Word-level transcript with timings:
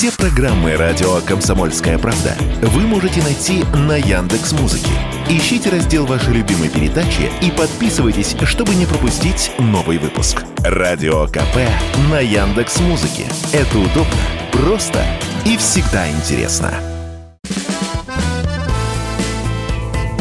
Все 0.00 0.10
программы 0.12 0.76
радио 0.76 1.20
Комсомольская 1.26 1.98
правда 1.98 2.34
вы 2.62 2.86
можете 2.86 3.22
найти 3.22 3.64
на 3.86 3.98
Яндекс 3.98 4.52
Музыке. 4.52 4.88
Ищите 5.28 5.68
раздел 5.68 6.06
вашей 6.06 6.32
любимой 6.32 6.70
передачи 6.70 7.30
и 7.42 7.50
подписывайтесь, 7.50 8.34
чтобы 8.44 8.74
не 8.76 8.86
пропустить 8.86 9.52
новый 9.58 9.98
выпуск. 9.98 10.42
Радио 10.64 11.26
КП 11.26 11.68
на 12.10 12.18
Яндекс 12.18 12.80
Музыке. 12.80 13.26
Это 13.52 13.78
удобно, 13.78 14.16
просто 14.52 15.04
и 15.44 15.58
всегда 15.58 16.10
интересно. 16.10 16.72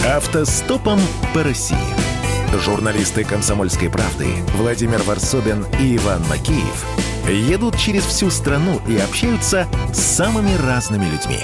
Автостопом 0.06 1.00
по 1.34 1.42
России. 1.42 1.78
Журналисты 2.66 3.24
«Комсомольской 3.24 3.90
правды» 3.90 4.28
Владимир 4.56 5.02
Варсобин 5.04 5.66
и 5.80 5.96
Иван 5.96 6.22
Макеев 6.28 6.86
едут 7.32 7.78
через 7.78 8.06
всю 8.06 8.30
страну 8.30 8.82
и 8.88 8.98
общаются 8.98 9.68
с 9.94 10.00
самыми 10.00 10.56
разными 10.56 11.06
людьми. 11.06 11.40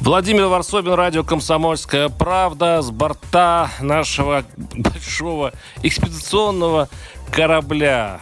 Владимир 0.00 0.46
Варсобин, 0.46 0.94
радио 0.94 1.22
«Комсомольская 1.22 2.08
правда» 2.08 2.80
с 2.80 2.90
борта 2.90 3.70
нашего 3.80 4.44
большого 4.74 5.52
экспедиционного 5.82 6.88
корабля. 7.30 8.20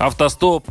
Автостоп 0.00 0.66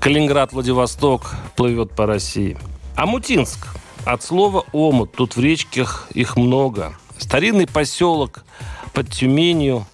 Калининград-Владивосток 0.00 1.34
плывет 1.56 1.90
по 1.90 2.06
России. 2.06 2.56
Амутинск. 2.94 3.68
От 4.04 4.22
слова 4.22 4.64
«омут». 4.72 5.12
Тут 5.12 5.36
в 5.36 5.40
речках 5.40 6.08
их 6.14 6.36
много. 6.36 6.94
Старинный 7.18 7.66
поселок 7.66 8.44
под 8.92 9.10
Тюменью 9.10 9.84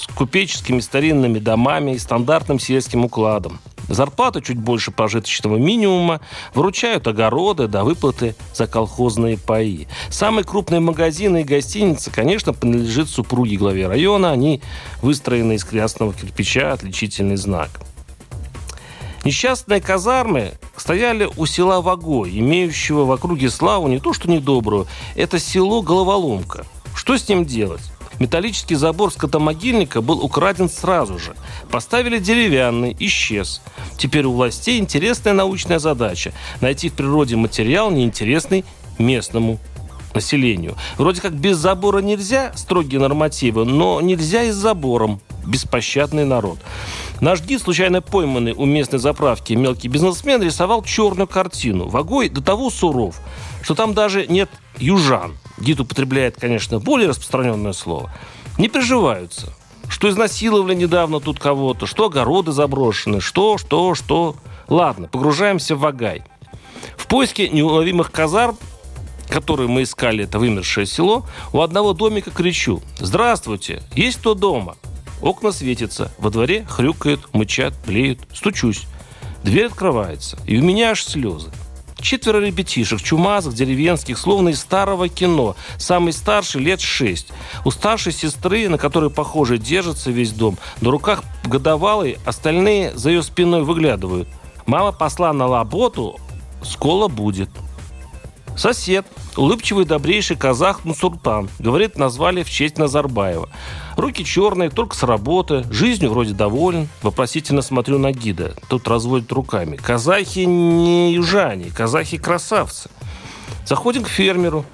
с 0.00 0.06
купеческими 0.14 0.80
старинными 0.80 1.38
домами 1.38 1.92
и 1.92 1.98
стандартным 1.98 2.58
сельским 2.58 3.04
укладом. 3.04 3.60
Зарплата 3.88 4.40
чуть 4.40 4.58
больше 4.58 4.92
прожиточного 4.92 5.56
минимума, 5.56 6.20
выручают 6.54 7.08
огороды 7.08 7.66
до 7.66 7.82
выплаты 7.82 8.36
за 8.54 8.66
колхозные 8.66 9.36
паи. 9.36 9.88
Самые 10.10 10.44
крупные 10.44 10.80
магазины 10.80 11.40
и 11.40 11.44
гостиницы, 11.44 12.10
конечно, 12.10 12.52
принадлежит 12.52 13.08
супруге 13.08 13.56
главе 13.56 13.88
района. 13.88 14.30
Они 14.30 14.62
выстроены 15.02 15.54
из 15.54 15.64
красного 15.64 16.14
кирпича, 16.14 16.72
отличительный 16.72 17.36
знак. 17.36 17.80
Несчастные 19.24 19.80
казармы 19.80 20.52
стояли 20.76 21.28
у 21.36 21.44
села 21.44 21.82
Вагой, 21.82 22.38
имеющего 22.38 23.04
в 23.04 23.12
округе 23.12 23.50
славу 23.50 23.88
не 23.88 23.98
то 23.98 24.14
что 24.14 24.30
недобрую, 24.30 24.86
это 25.14 25.38
село 25.38 25.82
Головоломка. 25.82 26.64
Что 26.94 27.18
с 27.18 27.28
ним 27.28 27.44
делать? 27.44 27.82
Металлический 28.20 28.74
забор 28.74 29.10
скотомогильника 29.10 30.02
был 30.02 30.20
украден 30.20 30.68
сразу 30.68 31.18
же. 31.18 31.34
Поставили 31.70 32.18
деревянный, 32.18 32.94
исчез. 33.00 33.62
Теперь 33.96 34.26
у 34.26 34.32
властей 34.32 34.78
интересная 34.78 35.32
научная 35.32 35.78
задача– 35.78 36.32
найти 36.60 36.90
в 36.90 36.92
природе 36.92 37.36
материал, 37.36 37.90
неинтересный 37.90 38.66
местному 38.98 39.58
населению. 40.14 40.76
Вроде 40.98 41.22
как 41.22 41.32
без 41.32 41.56
забора 41.56 42.00
нельзя, 42.00 42.52
строгие 42.56 43.00
нормативы, 43.00 43.64
но 43.64 44.02
нельзя 44.02 44.42
и 44.42 44.50
с 44.50 44.54
забором. 44.54 45.22
Беспощадный 45.46 46.26
народ. 46.26 46.58
Наш 47.20 47.42
гид, 47.42 47.60
случайно 47.60 48.00
пойманный 48.00 48.52
у 48.52 48.64
местной 48.64 48.98
заправки 48.98 49.52
мелкий 49.52 49.88
бизнесмен, 49.88 50.42
рисовал 50.42 50.82
черную 50.82 51.28
картину. 51.28 51.86
Вагой 51.86 52.30
до 52.30 52.40
того 52.40 52.70
суров, 52.70 53.20
что 53.62 53.74
там 53.74 53.92
даже 53.92 54.26
нет 54.26 54.48
южан. 54.78 55.36
Гид 55.58 55.80
употребляет, 55.80 56.36
конечно, 56.40 56.78
более 56.78 57.10
распространенное 57.10 57.74
слово, 57.74 58.10
не 58.56 58.68
приживаются. 58.68 59.52
Что 59.88 60.08
изнасиловали 60.08 60.74
недавно 60.74 61.20
тут 61.20 61.38
кого-то, 61.38 61.84
что 61.84 62.06
огороды 62.06 62.52
заброшены, 62.52 63.20
что, 63.20 63.58
что, 63.58 63.94
что. 63.94 64.36
Ладно, 64.68 65.08
погружаемся 65.08 65.74
в 65.76 65.80
Вагай. 65.80 66.22
В 66.96 67.06
поиске 67.06 67.48
неуловимых 67.48 68.10
казарм 68.10 68.56
которые 69.28 69.68
мы 69.68 69.84
искали, 69.84 70.24
это 70.24 70.40
вымершее 70.40 70.86
село, 70.86 71.24
у 71.52 71.60
одного 71.60 71.92
домика 71.92 72.32
кричу 72.32 72.82
«Здравствуйте! 72.98 73.80
Есть 73.94 74.18
кто 74.18 74.34
дома?» 74.34 74.76
Окна 75.22 75.52
светятся, 75.52 76.10
во 76.18 76.30
дворе 76.30 76.66
хрюкают, 76.68 77.32
мычат, 77.32 77.74
блеют. 77.86 78.20
Стучусь. 78.32 78.86
Дверь 79.44 79.66
открывается, 79.66 80.38
и 80.46 80.58
у 80.58 80.62
меня 80.62 80.90
аж 80.90 81.04
слезы. 81.04 81.50
Четверо 82.00 82.38
ребятишек, 82.38 83.02
чумазых, 83.02 83.54
деревенских, 83.54 84.18
словно 84.18 84.50
из 84.50 84.60
старого 84.60 85.08
кино. 85.08 85.54
Самый 85.76 86.14
старший 86.14 86.62
лет 86.62 86.80
шесть. 86.80 87.28
У 87.64 87.70
старшей 87.70 88.12
сестры, 88.12 88.68
на 88.70 88.78
которой, 88.78 89.10
похоже, 89.10 89.58
держится 89.58 90.10
весь 90.10 90.32
дом, 90.32 90.58
на 90.80 90.90
руках 90.90 91.22
годовалый, 91.44 92.16
остальные 92.24 92.96
за 92.96 93.10
ее 93.10 93.22
спиной 93.22 93.62
выглядывают. 93.62 94.28
Мама 94.64 94.92
посла 94.92 95.32
на 95.32 95.46
работу, 95.46 96.18
скоро 96.62 97.08
будет. 97.08 97.50
Сосед, 98.56 99.06
улыбчивый 99.36 99.84
добрейший 99.84 100.36
казах 100.36 100.84
Мусуртан, 100.84 101.48
говорит, 101.58 101.96
назвали 101.96 102.42
в 102.42 102.50
честь 102.50 102.78
Назарбаева. 102.78 103.48
Руки 103.96 104.24
черные, 104.24 104.70
только 104.70 104.94
с 104.96 105.02
работы, 105.02 105.64
жизнью 105.70 106.10
вроде 106.10 106.34
доволен. 106.34 106.88
Вопросительно 107.02 107.62
смотрю 107.62 107.98
на 107.98 108.12
гида. 108.12 108.54
Тут 108.68 108.86
разводит 108.88 109.32
руками. 109.32 109.76
Казахи 109.76 110.40
не 110.40 111.14
южане, 111.14 111.70
казахи 111.74 112.18
красавцы. 112.18 112.90
Заходим 113.66 114.02
к 114.02 114.08
фермеру, 114.08 114.64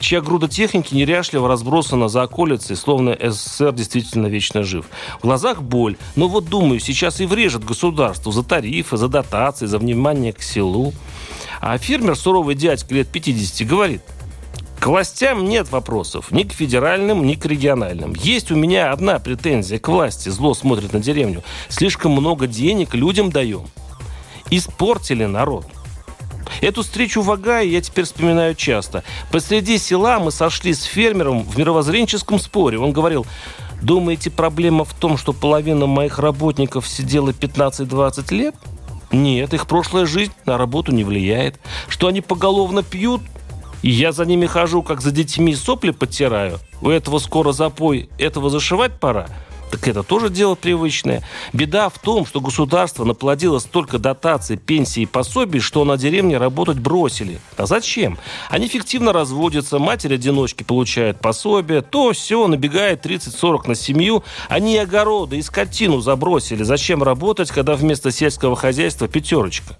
чья 0.00 0.20
груда 0.20 0.48
техники 0.48 0.94
неряшливо 0.94 1.48
разбросана 1.48 2.08
за 2.08 2.22
околицей, 2.22 2.76
словно 2.76 3.16
СССР 3.20 3.72
действительно 3.72 4.26
вечно 4.26 4.62
жив. 4.62 4.86
В 5.18 5.22
глазах 5.22 5.62
боль, 5.62 5.96
но 6.16 6.28
вот 6.28 6.46
думаю, 6.46 6.80
сейчас 6.80 7.20
и 7.20 7.26
врежет 7.26 7.64
государству 7.64 8.32
за 8.32 8.42
тарифы, 8.42 8.96
за 8.96 9.08
дотации, 9.08 9.66
за 9.66 9.78
внимание 9.78 10.32
к 10.32 10.42
селу. 10.42 10.92
А 11.60 11.76
фермер, 11.78 12.16
суровый 12.16 12.54
дядька 12.54 12.94
лет 12.94 13.08
50, 13.08 13.66
говорит, 13.66 14.02
к 14.78 14.86
властям 14.86 15.44
нет 15.44 15.70
вопросов, 15.72 16.30
ни 16.30 16.44
к 16.44 16.52
федеральным, 16.52 17.26
ни 17.26 17.34
к 17.34 17.44
региональным. 17.46 18.14
Есть 18.14 18.52
у 18.52 18.56
меня 18.56 18.92
одна 18.92 19.18
претензия 19.18 19.78
к 19.78 19.88
власти, 19.88 20.28
зло 20.28 20.54
смотрит 20.54 20.92
на 20.92 21.00
деревню. 21.00 21.42
Слишком 21.68 22.12
много 22.12 22.46
денег 22.46 22.94
людям 22.94 23.30
даем. 23.30 23.66
Испортили 24.50 25.24
народ. 25.24 25.66
Эту 26.60 26.82
встречу 26.82 27.22
в 27.22 27.30
Агае 27.30 27.70
я 27.70 27.80
теперь 27.80 28.04
вспоминаю 28.04 28.54
часто. 28.54 29.02
Посреди 29.30 29.78
села 29.78 30.18
мы 30.20 30.30
сошли 30.30 30.72
с 30.72 30.84
фермером 30.84 31.42
в 31.42 31.58
мировоззренческом 31.58 32.38
споре. 32.38 32.78
Он 32.78 32.92
говорил, 32.92 33.26
думаете, 33.82 34.30
проблема 34.30 34.84
в 34.84 34.94
том, 34.94 35.16
что 35.16 35.32
половина 35.32 35.86
моих 35.86 36.18
работников 36.18 36.86
сидела 36.88 37.30
15-20 37.30 38.34
лет? 38.34 38.54
Нет, 39.10 39.54
их 39.54 39.66
прошлая 39.66 40.06
жизнь 40.06 40.32
на 40.44 40.58
работу 40.58 40.92
не 40.92 41.04
влияет. 41.04 41.58
Что 41.88 42.08
они 42.08 42.20
поголовно 42.20 42.82
пьют, 42.82 43.22
и 43.82 43.90
я 43.90 44.12
за 44.12 44.26
ними 44.26 44.46
хожу, 44.46 44.82
как 44.82 45.00
за 45.00 45.10
детьми 45.10 45.54
сопли 45.54 45.90
подтираю. 45.90 46.58
У 46.80 46.90
этого 46.90 47.18
скоро 47.18 47.52
запой, 47.52 48.10
этого 48.18 48.50
зашивать 48.50 48.98
пора– 48.98 49.28
так 49.70 49.86
это 49.86 50.02
тоже 50.02 50.30
дело 50.30 50.54
привычное. 50.54 51.22
Беда 51.52 51.88
в 51.88 51.98
том, 51.98 52.26
что 52.26 52.40
государство 52.40 53.04
наплодило 53.04 53.58
столько 53.58 53.98
дотаций, 53.98 54.56
пенсий 54.56 55.02
и 55.02 55.06
пособий, 55.06 55.60
что 55.60 55.84
на 55.84 55.96
деревне 55.96 56.38
работать 56.38 56.78
бросили. 56.78 57.40
А 57.56 57.66
зачем? 57.66 58.18
Они 58.50 58.68
фиктивно 58.68 59.12
разводятся, 59.12 59.78
матери-одиночки 59.78 60.62
получают 60.62 61.20
пособие, 61.20 61.82
то 61.82 62.12
все, 62.12 62.46
набегает 62.46 63.04
30-40 63.04 63.68
на 63.68 63.74
семью. 63.74 64.24
Они 64.48 64.74
и 64.74 64.78
огороды, 64.78 65.38
и 65.38 65.42
скотину 65.42 66.00
забросили. 66.00 66.62
Зачем 66.62 67.02
работать, 67.02 67.50
когда 67.50 67.74
вместо 67.74 68.10
сельского 68.10 68.56
хозяйства 68.56 69.08
пятерочка? 69.08 69.76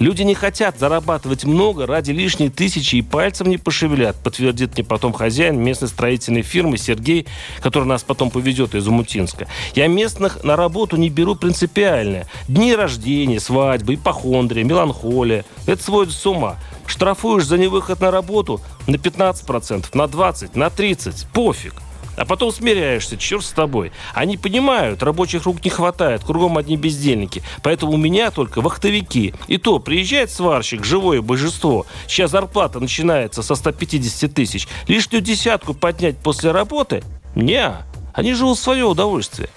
Люди 0.00 0.22
не 0.22 0.34
хотят 0.34 0.78
зарабатывать 0.78 1.44
много 1.44 1.86
ради 1.86 2.10
лишней 2.10 2.48
тысячи 2.48 2.96
и 2.96 3.02
пальцем 3.02 3.50
не 3.50 3.58
пошевелят, 3.58 4.16
подтвердит 4.16 4.74
мне 4.74 4.82
потом 4.82 5.12
хозяин 5.12 5.62
местной 5.62 5.88
строительной 5.88 6.40
фирмы 6.40 6.78
Сергей, 6.78 7.26
который 7.60 7.84
нас 7.84 8.02
потом 8.02 8.30
повезет 8.30 8.74
из 8.74 8.88
Умутинска. 8.88 9.46
Я 9.74 9.88
местных 9.88 10.42
на 10.42 10.56
работу 10.56 10.96
не 10.96 11.10
беру 11.10 11.34
принципиально. 11.34 12.24
Дни 12.48 12.74
рождения, 12.74 13.40
свадьбы, 13.40 13.96
ипохондрия, 13.96 14.64
меланхолия. 14.64 15.44
Это 15.66 15.82
сводит 15.82 16.14
с 16.14 16.26
ума. 16.26 16.56
Штрафуешь 16.86 17.44
за 17.44 17.58
невыход 17.58 18.00
на 18.00 18.10
работу 18.10 18.62
на 18.86 18.96
15%, 18.96 19.84
на 19.92 20.04
20%, 20.04 20.50
на 20.54 20.68
30%. 20.68 21.26
Пофиг. 21.34 21.74
А 22.20 22.26
потом 22.26 22.52
смиряешься, 22.52 23.16
черт 23.16 23.42
с 23.42 23.50
тобой. 23.50 23.92
Они 24.12 24.36
понимают, 24.36 25.02
рабочих 25.02 25.46
рук 25.46 25.64
не 25.64 25.70
хватает, 25.70 26.22
кругом 26.22 26.58
одни 26.58 26.76
бездельники. 26.76 27.42
Поэтому 27.62 27.92
у 27.92 27.96
меня 27.96 28.30
только 28.30 28.60
вахтовики. 28.60 29.32
И 29.48 29.56
то, 29.56 29.78
приезжает 29.78 30.30
сварщик, 30.30 30.84
живое 30.84 31.22
божество. 31.22 31.86
Сейчас 32.06 32.32
зарплата 32.32 32.78
начинается 32.78 33.42
со 33.42 33.54
150 33.54 34.34
тысяч. 34.34 34.68
Лишнюю 34.86 35.22
десятку 35.22 35.72
поднять 35.72 36.18
после 36.18 36.50
работы? 36.50 37.02
Не, 37.34 37.72
они 38.12 38.34
живут 38.34 38.58
в 38.58 38.62
свое 38.62 38.84
удовольствие. 38.84 39.48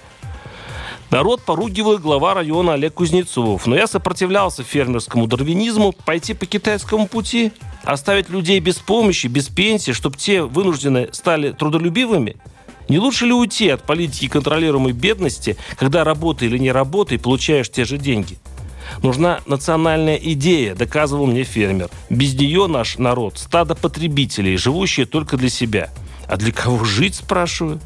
Народ 1.10 1.42
поругивал 1.42 1.98
глава 1.98 2.32
района 2.32 2.72
Олег 2.72 2.94
Кузнецов. 2.94 3.66
Но 3.66 3.76
я 3.76 3.86
сопротивлялся 3.86 4.64
фермерскому 4.64 5.26
дарвинизму. 5.26 5.92
Пойти 5.92 6.32
по 6.32 6.46
китайскому 6.46 7.08
пути? 7.08 7.52
Оставить 7.82 8.30
людей 8.30 8.58
без 8.60 8.76
помощи, 8.76 9.26
без 9.26 9.48
пенсии, 9.48 9.92
чтобы 9.92 10.16
те 10.16 10.42
вынуждены 10.44 11.10
стали 11.12 11.52
трудолюбивыми? 11.52 12.36
Не 12.88 12.98
лучше 12.98 13.26
ли 13.26 13.32
уйти 13.32 13.68
от 13.68 13.82
политики 13.82 14.28
контролируемой 14.28 14.92
бедности, 14.92 15.56
когда 15.78 16.04
работа 16.04 16.44
или 16.44 16.58
не 16.58 16.72
работа, 16.72 17.14
и 17.14 17.18
получаешь 17.18 17.70
те 17.70 17.84
же 17.84 17.98
деньги? 17.98 18.38
Нужна 19.02 19.40
национальная 19.46 20.16
идея, 20.16 20.74
доказывал 20.74 21.26
мне 21.26 21.44
фермер. 21.44 21.88
Без 22.10 22.34
нее 22.34 22.66
наш 22.66 22.98
народ– 22.98 23.34
стадо 23.38 23.74
потребителей, 23.74 24.56
живущие 24.56 25.06
только 25.06 25.36
для 25.36 25.48
себя. 25.48 25.90
А 26.26 26.36
для 26.36 26.52
кого 26.52 26.84
жить, 26.84 27.16
спрашиваю? 27.16 27.80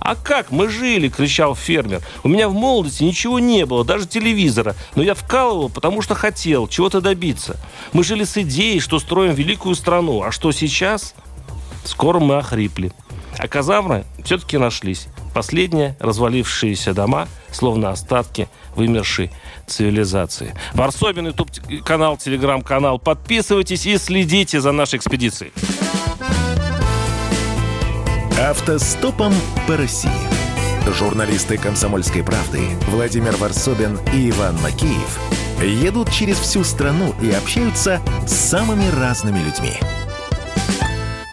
«А 0.00 0.16
как 0.16 0.50
мы 0.50 0.68
жили?»– 0.68 1.08
кричал 1.16 1.54
фермер. 1.54 2.02
«У 2.24 2.28
меня 2.28 2.48
в 2.48 2.52
молодости 2.52 3.04
ничего 3.04 3.38
не 3.38 3.64
было, 3.64 3.84
даже 3.84 4.06
телевизора. 4.06 4.74
Но 4.96 5.02
я 5.02 5.14
вкалывал, 5.14 5.70
потому 5.70 6.02
что 6.02 6.14
хотел 6.14 6.68
чего-то 6.68 7.00
добиться. 7.00 7.56
Мы 7.94 8.04
жили 8.04 8.24
с 8.24 8.36
идеей, 8.36 8.80
что 8.80 8.98
строим 8.98 9.32
великую 9.32 9.74
страну. 9.74 10.22
А 10.22 10.30
что 10.30 10.52
сейчас? 10.52 11.14
Скоро 11.84 12.18
мы 12.18 12.36
охрипли. 12.36 12.92
А 13.38 13.48
казавры 13.48 14.04
все-таки 14.24 14.58
нашлись. 14.58 15.08
Последние 15.34 15.96
развалившиеся 15.98 16.94
дома, 16.94 17.28
словно 17.50 17.90
остатки 17.90 18.48
вымершей 18.76 19.30
цивилизации. 19.66 20.54
Варсобин, 20.74 21.26
YouTube 21.26 21.50
канал, 21.84 22.16
телеграм-канал. 22.16 22.98
Подписывайтесь 22.98 23.86
и 23.86 23.98
следите 23.98 24.60
за 24.60 24.72
нашей 24.72 24.98
экспедицией. 24.98 25.52
Автостопом 28.40 29.32
по 29.66 29.76
России. 29.76 30.10
Журналисты 30.86 31.56
«Комсомольской 31.56 32.22
правды» 32.22 32.60
Владимир 32.88 33.34
Варсобин 33.36 33.98
и 34.12 34.30
Иван 34.30 34.56
Макеев 34.60 35.18
едут 35.62 36.12
через 36.12 36.38
всю 36.38 36.62
страну 36.62 37.14
и 37.22 37.30
общаются 37.30 38.00
с 38.26 38.32
самыми 38.32 38.86
разными 38.90 39.38
людьми– 39.38 39.72